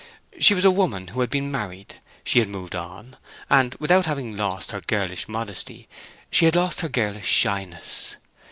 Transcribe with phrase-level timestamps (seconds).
[0.39, 3.17] She was a woman who had been married; she had moved on;
[3.51, 5.87] and without having lost her girlish modesty,
[6.31, 8.15] she had lost her girlish shyness.